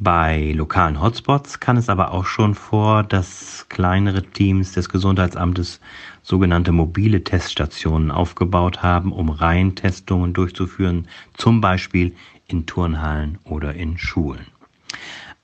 Bei 0.00 0.52
lokalen 0.54 1.00
Hotspots 1.00 1.58
kann 1.58 1.76
es 1.76 1.88
aber 1.88 2.12
auch 2.12 2.24
schon 2.24 2.54
vor, 2.54 3.02
dass 3.02 3.66
kleinere 3.68 4.22
Teams 4.22 4.72
des 4.72 4.88
Gesundheitsamtes 4.88 5.80
sogenannte 6.22 6.70
mobile 6.70 7.24
Teststationen 7.24 8.12
aufgebaut 8.12 8.82
haben, 8.82 9.12
um 9.12 9.28
Reihentestungen 9.28 10.34
durchzuführen, 10.34 11.08
zum 11.34 11.60
Beispiel 11.60 12.14
in 12.46 12.66
Turnhallen 12.66 13.38
oder 13.42 13.74
in 13.74 13.98
Schulen. 13.98 14.46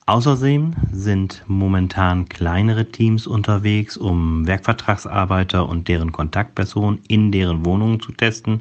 Außerdem 0.07 0.75
sind 0.91 1.43
momentan 1.47 2.29
kleinere 2.29 2.91
Teams 2.91 3.25
unterwegs, 3.25 3.97
um 3.97 4.45
Werkvertragsarbeiter 4.45 5.67
und 5.67 5.87
deren 5.87 6.11
Kontaktpersonen 6.11 6.99
in 7.07 7.31
deren 7.31 7.65
Wohnungen 7.65 7.99
zu 7.99 8.11
testen. 8.11 8.59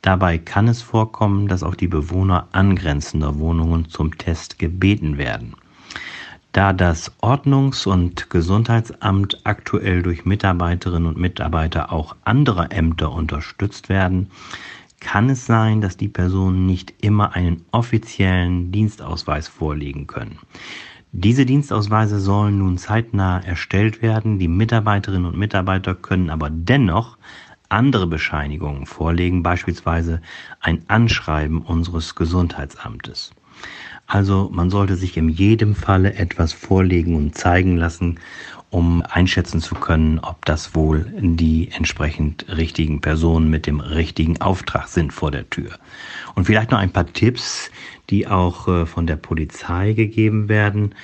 Dabei 0.00 0.38
kann 0.38 0.68
es 0.68 0.80
vorkommen, 0.80 1.46
dass 1.46 1.62
auch 1.62 1.74
die 1.74 1.88
Bewohner 1.88 2.48
angrenzender 2.52 3.38
Wohnungen 3.38 3.90
zum 3.90 4.16
Test 4.16 4.58
gebeten 4.58 5.18
werden. 5.18 5.56
Da 6.52 6.72
das 6.72 7.12
Ordnungs- 7.20 7.86
und 7.86 8.30
Gesundheitsamt 8.30 9.40
aktuell 9.44 10.02
durch 10.02 10.24
Mitarbeiterinnen 10.24 11.06
und 11.06 11.18
Mitarbeiter 11.18 11.92
auch 11.92 12.16
anderer 12.24 12.72
Ämter 12.72 13.12
unterstützt 13.12 13.90
werden, 13.90 14.30
kann 15.02 15.28
es 15.28 15.44
sein, 15.44 15.80
dass 15.80 15.96
die 15.96 16.08
Personen 16.08 16.64
nicht 16.64 16.94
immer 17.02 17.34
einen 17.34 17.66
offiziellen 17.72 18.72
Dienstausweis 18.72 19.48
vorlegen 19.48 20.06
können. 20.06 20.38
Diese 21.10 21.44
Dienstausweise 21.44 22.18
sollen 22.20 22.58
nun 22.58 22.78
zeitnah 22.78 23.40
erstellt 23.40 24.00
werden. 24.00 24.38
Die 24.38 24.48
Mitarbeiterinnen 24.48 25.26
und 25.26 25.36
Mitarbeiter 25.36 25.94
können 25.94 26.30
aber 26.30 26.48
dennoch 26.48 27.18
andere 27.68 28.06
Bescheinigungen 28.06 28.86
vorlegen, 28.86 29.42
beispielsweise 29.42 30.22
ein 30.60 30.84
Anschreiben 30.88 31.60
unseres 31.60 32.14
Gesundheitsamtes. 32.14 33.32
Also 34.06 34.50
man 34.52 34.70
sollte 34.70 34.96
sich 34.96 35.16
in 35.16 35.28
jedem 35.28 35.74
Falle 35.74 36.14
etwas 36.14 36.52
vorlegen 36.52 37.16
und 37.16 37.36
zeigen 37.36 37.76
lassen, 37.76 38.18
um 38.72 39.02
einschätzen 39.02 39.60
zu 39.60 39.74
können, 39.74 40.18
ob 40.18 40.46
das 40.46 40.74
wohl 40.74 41.12
die 41.20 41.68
entsprechend 41.72 42.46
richtigen 42.48 43.02
Personen 43.02 43.50
mit 43.50 43.66
dem 43.66 43.80
richtigen 43.80 44.40
Auftrag 44.40 44.88
sind 44.88 45.12
vor 45.12 45.30
der 45.30 45.48
Tür. 45.50 45.78
Und 46.34 46.46
vielleicht 46.46 46.70
noch 46.70 46.78
ein 46.78 46.90
paar 46.90 47.12
Tipps, 47.12 47.70
die 48.08 48.26
auch 48.26 48.68
äh, 48.68 48.86
von 48.86 49.06
der 49.06 49.16
Polizei 49.16 49.92
gegeben 49.92 50.48
werden. 50.48 50.94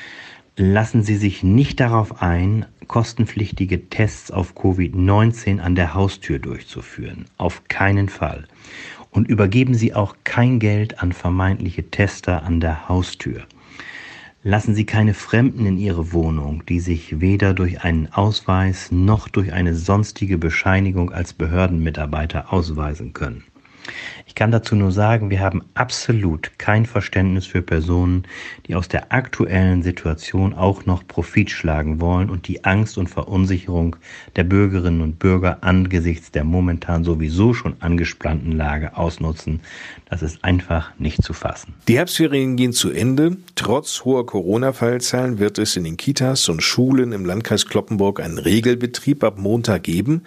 Lassen 0.56 1.02
Sie 1.02 1.16
sich 1.16 1.42
nicht 1.42 1.78
darauf 1.78 2.22
ein, 2.22 2.64
kostenpflichtige 2.88 3.90
Tests 3.90 4.30
auf 4.30 4.56
Covid-19 4.56 5.60
an 5.60 5.74
der 5.74 5.92
Haustür 5.92 6.38
durchzuführen. 6.38 7.26
Auf 7.36 7.68
keinen 7.68 8.08
Fall. 8.08 8.48
Und 9.10 9.28
übergeben 9.28 9.74
Sie 9.74 9.94
auch 9.94 10.16
kein 10.24 10.58
Geld 10.58 11.02
an 11.02 11.12
vermeintliche 11.12 11.90
Tester 11.90 12.44
an 12.44 12.60
der 12.60 12.88
Haustür. 12.88 13.44
Lassen 14.44 14.76
Sie 14.76 14.86
keine 14.86 15.14
Fremden 15.14 15.66
in 15.66 15.78
Ihre 15.78 16.12
Wohnung, 16.12 16.64
die 16.66 16.78
sich 16.78 17.20
weder 17.20 17.54
durch 17.54 17.82
einen 17.82 18.06
Ausweis 18.12 18.92
noch 18.92 19.28
durch 19.28 19.52
eine 19.52 19.74
sonstige 19.74 20.38
Bescheinigung 20.38 21.10
als 21.10 21.32
Behördenmitarbeiter 21.32 22.52
ausweisen 22.52 23.12
können. 23.12 23.42
Ich 24.26 24.34
kann 24.34 24.50
dazu 24.50 24.76
nur 24.76 24.92
sagen, 24.92 25.30
wir 25.30 25.40
haben 25.40 25.64
absolut 25.74 26.58
kein 26.58 26.86
Verständnis 26.86 27.46
für 27.46 27.62
Personen, 27.62 28.24
die 28.66 28.74
aus 28.74 28.88
der 28.88 29.12
aktuellen 29.12 29.82
Situation 29.82 30.54
auch 30.54 30.86
noch 30.86 31.06
Profit 31.06 31.50
schlagen 31.50 32.00
wollen 32.00 32.30
und 32.30 32.48
die 32.48 32.64
Angst 32.64 32.98
und 32.98 33.08
Verunsicherung 33.08 33.96
der 34.36 34.44
Bürgerinnen 34.44 35.00
und 35.00 35.18
Bürger 35.18 35.58
angesichts 35.62 36.30
der 36.30 36.44
momentan 36.44 37.04
sowieso 37.04 37.54
schon 37.54 37.76
angespannten 37.80 38.52
Lage 38.52 38.96
ausnutzen. 38.96 39.60
Das 40.08 40.22
ist 40.22 40.44
einfach 40.44 40.92
nicht 40.98 41.22
zu 41.22 41.32
fassen. 41.32 41.74
Die 41.88 41.96
Herbstferien 41.96 42.56
gehen 42.56 42.72
zu 42.72 42.90
Ende. 42.90 43.36
Trotz 43.54 44.04
hoher 44.04 44.26
Corona-Fallzahlen 44.26 45.38
wird 45.38 45.58
es 45.58 45.76
in 45.76 45.84
den 45.84 45.96
Kitas 45.96 46.48
und 46.48 46.62
Schulen 46.62 47.12
im 47.12 47.24
Landkreis 47.24 47.66
Kloppenburg 47.66 48.20
einen 48.20 48.38
Regelbetrieb 48.38 49.24
ab 49.24 49.38
Montag 49.38 49.82
geben. 49.82 50.22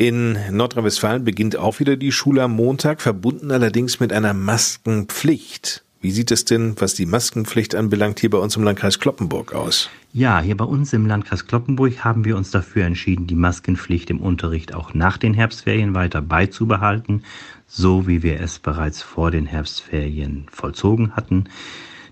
In 0.00 0.38
Nordrhein-Westfalen 0.50 1.24
beginnt 1.24 1.56
auch 1.56 1.78
wieder 1.78 1.94
die 1.94 2.10
Schule 2.10 2.44
am 2.44 2.52
Montag, 2.52 3.02
verbunden 3.02 3.50
allerdings 3.50 4.00
mit 4.00 4.14
einer 4.14 4.32
Maskenpflicht. 4.32 5.84
Wie 6.00 6.10
sieht 6.10 6.30
es 6.30 6.46
denn, 6.46 6.74
was 6.78 6.94
die 6.94 7.04
Maskenpflicht 7.04 7.74
anbelangt, 7.74 8.18
hier 8.18 8.30
bei 8.30 8.38
uns 8.38 8.56
im 8.56 8.62
Landkreis 8.62 8.98
Kloppenburg 8.98 9.52
aus? 9.52 9.90
Ja, 10.14 10.40
hier 10.40 10.56
bei 10.56 10.64
uns 10.64 10.94
im 10.94 11.04
Landkreis 11.04 11.46
Kloppenburg 11.46 12.02
haben 12.02 12.24
wir 12.24 12.38
uns 12.38 12.50
dafür 12.50 12.86
entschieden, 12.86 13.26
die 13.26 13.34
Maskenpflicht 13.34 14.08
im 14.08 14.22
Unterricht 14.22 14.74
auch 14.74 14.94
nach 14.94 15.18
den 15.18 15.34
Herbstferien 15.34 15.94
weiter 15.94 16.22
beizubehalten, 16.22 17.24
so 17.66 18.08
wie 18.08 18.22
wir 18.22 18.40
es 18.40 18.58
bereits 18.58 19.02
vor 19.02 19.30
den 19.30 19.44
Herbstferien 19.44 20.46
vollzogen 20.50 21.14
hatten. 21.14 21.44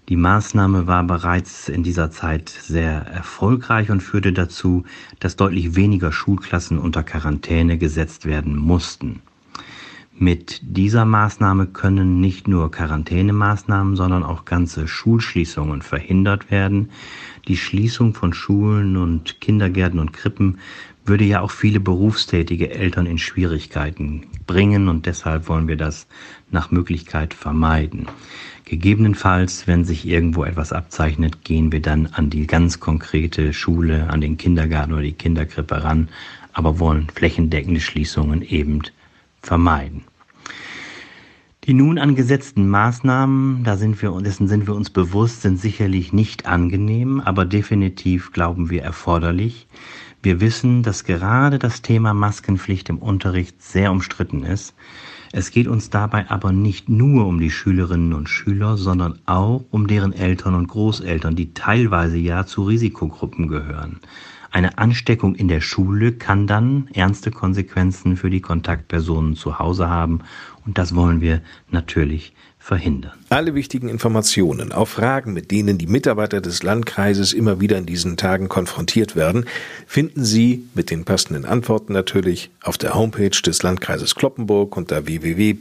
Die 0.08 0.16
Maßnahme 0.16 0.86
war 0.86 1.04
bereits 1.04 1.68
in 1.68 1.82
dieser 1.82 2.10
Zeit 2.10 2.48
sehr 2.48 3.06
erfolgreich 3.06 3.90
und 3.90 4.02
führte 4.02 4.32
dazu, 4.32 4.84
dass 5.20 5.36
deutlich 5.36 5.76
weniger 5.76 6.12
Schulklassen 6.12 6.78
unter 6.78 7.02
Quarantäne 7.02 7.76
gesetzt 7.76 8.24
werden 8.24 8.56
mussten. 8.56 9.20
Mit 10.20 10.60
dieser 10.62 11.04
Maßnahme 11.04 11.66
können 11.66 12.20
nicht 12.20 12.48
nur 12.48 12.70
Quarantänemaßnahmen, 12.70 13.96
sondern 13.96 14.24
auch 14.24 14.46
ganze 14.46 14.88
Schulschließungen 14.88 15.82
verhindert 15.82 16.50
werden. 16.50 16.88
Die 17.46 17.58
Schließung 17.58 18.14
von 18.14 18.32
Schulen 18.32 18.96
und 18.96 19.42
Kindergärten 19.42 20.00
und 20.00 20.14
Krippen 20.14 20.58
würde 21.04 21.24
ja 21.24 21.40
auch 21.40 21.50
viele 21.50 21.80
berufstätige 21.80 22.70
Eltern 22.70 23.06
in 23.06 23.18
Schwierigkeiten 23.18 24.26
bringen 24.46 24.88
und 24.88 25.06
deshalb 25.06 25.48
wollen 25.48 25.68
wir 25.68 25.76
das 25.76 26.06
nach 26.50 26.70
Möglichkeit 26.70 27.34
vermeiden. 27.34 28.06
Gegebenenfalls, 28.68 29.66
wenn 29.66 29.86
sich 29.86 30.06
irgendwo 30.06 30.44
etwas 30.44 30.74
abzeichnet, 30.74 31.42
gehen 31.42 31.72
wir 31.72 31.80
dann 31.80 32.06
an 32.06 32.28
die 32.28 32.46
ganz 32.46 32.80
konkrete 32.80 33.54
Schule, 33.54 34.10
an 34.10 34.20
den 34.20 34.36
Kindergarten 34.36 34.92
oder 34.92 35.00
die 35.00 35.14
Kinderkrippe 35.14 35.82
ran, 35.82 36.10
aber 36.52 36.78
wollen 36.78 37.08
flächendeckende 37.08 37.80
Schließungen 37.80 38.42
eben 38.42 38.82
vermeiden. 39.40 40.04
Die 41.64 41.72
nun 41.72 41.98
angesetzten 41.98 42.68
Maßnahmen, 42.68 43.64
da 43.64 43.78
sind 43.78 44.02
wir, 44.02 44.10
dessen 44.20 44.48
sind 44.48 44.66
wir 44.66 44.74
uns 44.74 44.90
bewusst, 44.90 45.40
sind 45.40 45.58
sicherlich 45.58 46.12
nicht 46.12 46.44
angenehm, 46.44 47.20
aber 47.20 47.46
definitiv 47.46 48.32
glauben 48.32 48.68
wir 48.68 48.82
erforderlich. 48.82 49.66
Wir 50.22 50.42
wissen, 50.42 50.82
dass 50.82 51.04
gerade 51.04 51.58
das 51.58 51.80
Thema 51.80 52.12
Maskenpflicht 52.12 52.90
im 52.90 52.98
Unterricht 52.98 53.62
sehr 53.62 53.92
umstritten 53.92 54.44
ist. 54.44 54.74
Es 55.32 55.50
geht 55.50 55.68
uns 55.68 55.90
dabei 55.90 56.30
aber 56.30 56.52
nicht 56.52 56.88
nur 56.88 57.26
um 57.26 57.38
die 57.38 57.50
Schülerinnen 57.50 58.14
und 58.14 58.28
Schüler, 58.28 58.76
sondern 58.76 59.18
auch 59.26 59.64
um 59.70 59.86
deren 59.86 60.12
Eltern 60.12 60.54
und 60.54 60.68
Großeltern, 60.68 61.36
die 61.36 61.52
teilweise 61.52 62.16
ja 62.16 62.46
zu 62.46 62.64
Risikogruppen 62.64 63.48
gehören. 63.48 64.00
Eine 64.50 64.78
Ansteckung 64.78 65.34
in 65.34 65.48
der 65.48 65.60
Schule 65.60 66.12
kann 66.12 66.46
dann 66.46 66.88
ernste 66.94 67.30
Konsequenzen 67.30 68.16
für 68.16 68.30
die 68.30 68.40
Kontaktpersonen 68.40 69.36
zu 69.36 69.58
Hause 69.58 69.88
haben 69.88 70.20
und 70.64 70.78
das 70.78 70.94
wollen 70.94 71.20
wir 71.20 71.42
natürlich 71.70 72.32
verhindern. 72.58 73.12
Alle 73.30 73.54
wichtigen 73.54 73.88
Informationen, 73.88 74.72
auch 74.72 74.88
Fragen, 74.88 75.32
mit 75.32 75.50
denen 75.50 75.78
die 75.78 75.86
Mitarbeiter 75.86 76.42
des 76.42 76.62
Landkreises 76.62 77.32
immer 77.32 77.60
wieder 77.60 77.78
in 77.78 77.86
diesen 77.86 78.18
Tagen 78.18 78.48
konfrontiert 78.48 79.16
werden, 79.16 79.46
finden 79.86 80.24
Sie 80.24 80.66
mit 80.74 80.90
den 80.90 81.04
passenden 81.04 81.46
Antworten 81.46 81.94
natürlich 81.94 82.50
auf 82.62 82.76
der 82.76 82.94
Homepage 82.94 83.30
des 83.30 83.62
Landkreises 83.62 84.14
Kloppenburg 84.14 84.76
unter 84.76 85.06
www.lkclp.de. 85.06 85.58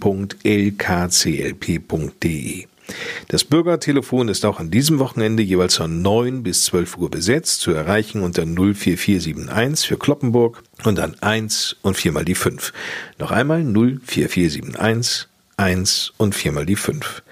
Das 3.27 3.43
Bürgertelefon 3.43 4.29
ist 4.29 4.45
auch 4.45 4.59
an 4.59 4.71
diesem 4.71 4.99
Wochenende 4.99 5.43
jeweils 5.43 5.75
von 5.75 6.01
9 6.01 6.43
bis 6.43 6.63
12 6.65 6.97
Uhr 6.97 7.11
besetzt, 7.11 7.61
zu 7.61 7.71
erreichen 7.71 8.21
unter 8.21 8.43
04471 8.43 9.87
für 9.87 9.97
Kloppenburg 9.97 10.63
und 10.83 10.97
dann 10.97 11.15
1 11.19 11.77
und 11.81 11.97
viermal 11.97 12.25
die 12.25 12.35
5. 12.35 12.73
Noch 13.17 13.31
einmal 13.31 13.63
04471 13.63 15.27
1 15.59 16.13
und 16.17 16.35
viermal 16.35 16.67
die 16.67 16.75
5. 16.75 17.23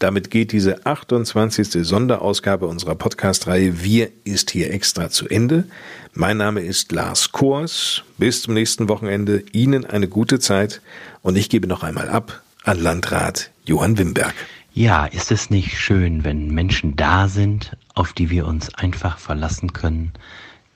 Damit 0.00 0.32
geht 0.32 0.50
diese 0.50 0.84
28. 0.84 1.86
Sonderausgabe 1.86 2.66
unserer 2.66 2.96
Podcast-Reihe 2.96 3.84
Wir 3.84 4.10
ist 4.24 4.50
hier 4.50 4.72
extra 4.72 5.10
zu 5.10 5.28
Ende. 5.28 5.64
Mein 6.12 6.38
Name 6.38 6.60
ist 6.60 6.90
Lars 6.90 7.30
Kors. 7.30 8.02
Bis 8.16 8.42
zum 8.42 8.54
nächsten 8.54 8.88
Wochenende. 8.88 9.44
Ihnen 9.52 9.86
eine 9.86 10.08
gute 10.08 10.40
Zeit 10.40 10.80
und 11.22 11.36
ich 11.36 11.50
gebe 11.50 11.68
noch 11.68 11.84
einmal 11.84 12.08
ab 12.08 12.42
an 12.64 12.80
Landrat 12.82 13.52
Johann 13.64 13.96
Wimberg. 13.96 14.34
Ja, 14.72 15.06
ist 15.06 15.32
es 15.32 15.50
nicht 15.50 15.78
schön, 15.78 16.24
wenn 16.24 16.48
Menschen 16.48 16.94
da 16.94 17.28
sind, 17.28 17.76
auf 17.94 18.12
die 18.12 18.30
wir 18.30 18.46
uns 18.46 18.72
einfach 18.74 19.18
verlassen 19.18 19.72
können? 19.72 20.12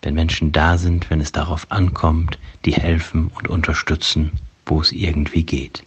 Wenn 0.00 0.14
Menschen 0.14 0.50
da 0.50 0.78
sind, 0.78 1.10
wenn 1.10 1.20
es 1.20 1.30
darauf 1.30 1.70
ankommt, 1.70 2.38
die 2.64 2.72
helfen 2.72 3.28
und 3.28 3.48
unterstützen, 3.48 4.32
wo 4.66 4.80
es 4.80 4.90
irgendwie 4.90 5.44
geht. 5.44 5.84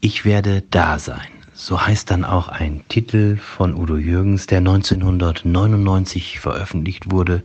Ich 0.00 0.24
werde 0.24 0.62
da 0.70 0.98
sein. 0.98 1.28
So 1.52 1.80
heißt 1.80 2.10
dann 2.10 2.24
auch 2.24 2.48
ein 2.48 2.82
Titel 2.88 3.36
von 3.36 3.74
Udo 3.74 3.96
Jürgens, 3.96 4.46
der 4.46 4.58
1999 4.58 6.40
veröffentlicht 6.40 7.12
wurde 7.12 7.44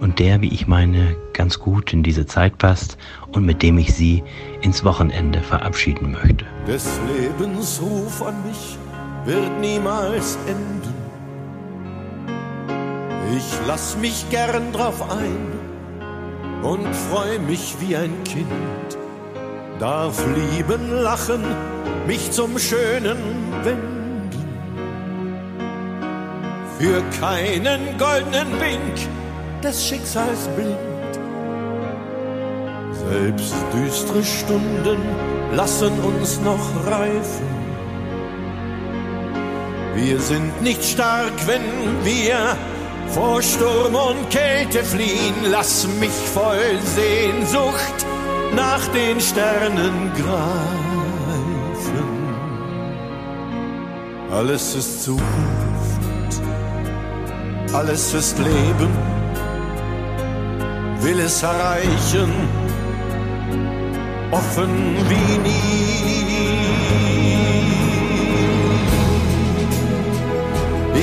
und 0.00 0.18
der, 0.18 0.40
wie 0.40 0.52
ich 0.52 0.66
meine, 0.66 1.16
ganz 1.32 1.58
gut 1.58 1.92
in 1.92 2.02
diese 2.02 2.26
Zeit 2.26 2.58
passt 2.58 2.98
und 3.32 3.44
mit 3.44 3.62
dem 3.62 3.78
ich 3.78 3.94
Sie 3.94 4.22
ins 4.60 4.84
Wochenende 4.84 5.40
verabschieden 5.40 6.12
möchte. 6.12 6.44
Des 6.66 7.00
Lebens 7.16 7.80
Ruf 7.82 8.22
an 8.22 8.34
mich 8.46 8.78
wird 9.24 9.60
niemals 9.60 10.38
enden. 10.46 10.94
Ich 13.36 13.66
lass 13.66 13.96
mich 13.98 14.28
gern 14.30 14.72
drauf 14.72 15.02
ein 15.10 15.56
und 16.62 16.94
freu 16.94 17.38
mich 17.40 17.74
wie 17.80 17.96
ein 17.96 18.12
Kind. 18.24 18.46
Darf 19.78 20.24
lieben, 20.34 20.90
lachen, 21.02 21.42
mich 22.06 22.30
zum 22.30 22.58
Schönen 22.58 23.18
wenden. 23.62 23.96
Für 26.78 27.02
keinen 27.20 27.98
goldenen 27.98 28.52
Wink 28.60 29.15
des 29.66 29.84
Schicksals 29.84 30.46
blind. 30.54 31.14
Selbst 33.10 33.54
düstere 33.74 34.22
Stunden 34.22 35.00
lassen 35.54 35.92
uns 36.00 36.40
noch 36.40 36.86
reifen. 36.86 37.48
Wir 39.96 40.20
sind 40.20 40.62
nicht 40.62 40.84
stark, 40.84 41.32
wenn 41.46 41.64
wir 42.04 42.56
vor 43.08 43.42
Sturm 43.42 43.94
und 43.94 44.30
Kälte 44.30 44.84
fliehen. 44.84 45.34
Lass 45.50 45.88
mich 45.98 46.10
voll 46.10 46.78
Sehnsucht 46.94 47.98
nach 48.54 48.86
den 48.88 49.20
Sternen 49.20 50.12
greifen. 50.14 50.76
Alles 54.30 54.76
ist 54.76 55.02
Zukunft, 55.02 56.42
alles 57.72 58.14
ist 58.14 58.38
Leben, 58.38 59.15
will 61.06 61.20
es 61.20 61.40
erreichen 61.40 62.32
offen 64.32 64.70
wie 65.08 65.38
nie. 65.38 65.86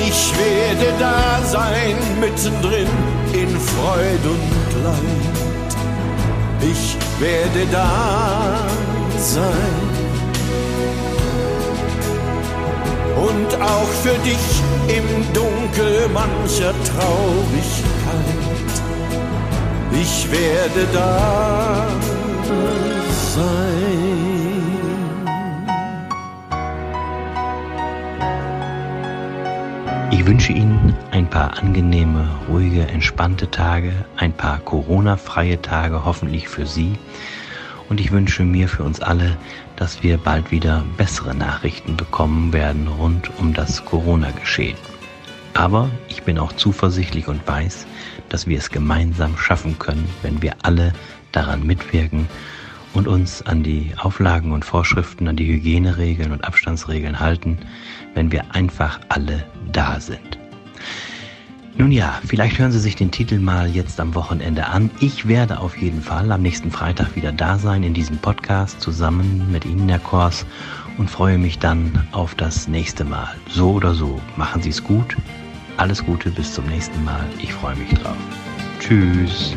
Ich 0.09 0.33
werde 0.37 0.89
da 0.99 1.41
sein, 1.45 1.95
mittendrin 2.19 2.87
in 3.31 3.49
Freud 3.71 4.23
und 4.33 4.83
Leid. 4.83 5.71
Ich 6.61 6.97
werde 7.19 7.65
da 7.71 8.59
sein. 9.17 9.83
Und 13.27 13.61
auch 13.61 13.91
für 14.03 14.17
dich 14.29 14.47
im 14.97 15.07
Dunkel 15.33 16.09
mancher 16.13 16.73
Traurigkeit. 16.89 17.92
Ich 20.01 20.29
werde 20.31 20.87
da 20.91 21.87
sein. 23.35 23.83
Ich 30.11 30.25
wünsche 30.25 30.53
Ihnen 30.53 30.95
ein 31.11 31.29
paar 31.29 31.57
angenehme, 31.57 32.29
ruhige, 32.49 32.87
entspannte 32.87 33.51
Tage, 33.51 33.91
ein 34.17 34.33
paar 34.33 34.59
Corona-freie 34.59 35.61
Tage 35.61 36.05
hoffentlich 36.05 36.47
für 36.47 36.65
Sie. 36.65 36.97
Und 37.89 37.99
ich 37.99 38.11
wünsche 38.11 38.43
mir 38.43 38.67
für 38.67 38.83
uns 38.83 39.01
alle, 39.01 39.37
dass 39.75 40.01
wir 40.01 40.17
bald 40.17 40.51
wieder 40.51 40.83
bessere 40.97 41.35
Nachrichten 41.35 41.97
bekommen 41.97 42.53
werden 42.53 42.87
rund 42.87 43.29
um 43.37 43.53
das 43.53 43.85
Corona-Geschehen. 43.85 44.77
Aber 45.53 45.89
ich 46.09 46.23
bin 46.23 46.39
auch 46.39 46.53
zuversichtlich 46.53 47.27
und 47.27 47.47
weiß, 47.47 47.85
dass 48.29 48.47
wir 48.47 48.57
es 48.57 48.69
gemeinsam 48.69 49.37
schaffen 49.37 49.77
können, 49.77 50.07
wenn 50.21 50.41
wir 50.41 50.55
alle 50.63 50.93
daran 51.31 51.65
mitwirken 51.65 52.27
und 52.93 53.07
uns 53.07 53.41
an 53.41 53.63
die 53.63 53.91
Auflagen 53.97 54.51
und 54.51 54.65
Vorschriften, 54.65 55.27
an 55.27 55.35
die 55.35 55.47
Hygieneregeln 55.47 56.31
und 56.31 56.43
Abstandsregeln 56.43 57.19
halten, 57.19 57.57
wenn 58.13 58.31
wir 58.31 58.55
einfach 58.55 58.99
alle 59.09 59.45
da 59.71 59.99
sind. 59.99 60.39
Nun 61.75 61.91
ja, 61.91 62.19
vielleicht 62.23 62.59
hören 62.59 62.71
Sie 62.71 62.79
sich 62.79 62.95
den 62.95 63.09
Titel 63.09 63.39
mal 63.39 63.67
jetzt 63.67 63.99
am 63.99 64.13
Wochenende 64.13 64.67
an. 64.67 64.91
Ich 64.99 65.27
werde 65.27 65.59
auf 65.59 65.75
jeden 65.75 66.03
Fall 66.03 66.31
am 66.31 66.43
nächsten 66.43 66.69
Freitag 66.69 67.15
wieder 67.15 67.31
da 67.31 67.57
sein 67.57 67.81
in 67.81 67.95
diesem 67.95 68.19
Podcast 68.19 68.79
zusammen 68.79 69.51
mit 69.51 69.65
Ihnen, 69.65 69.89
Herr 69.89 69.97
Kors, 69.97 70.45
und 70.99 71.09
freue 71.09 71.39
mich 71.39 71.57
dann 71.57 72.07
auf 72.11 72.35
das 72.35 72.67
nächste 72.67 73.05
Mal. 73.05 73.33
So 73.49 73.71
oder 73.71 73.95
so, 73.95 74.21
machen 74.37 74.61
Sie 74.61 74.69
es 74.69 74.83
gut. 74.83 75.15
Alles 75.77 76.05
Gute, 76.05 76.29
bis 76.29 76.53
zum 76.53 76.65
nächsten 76.67 77.03
Mal. 77.03 77.25
Ich 77.39 77.53
freue 77.53 77.75
mich 77.75 77.93
drauf. 77.93 78.17
Tschüss. 78.79 79.55